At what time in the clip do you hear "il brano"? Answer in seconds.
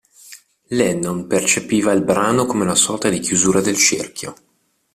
1.91-2.47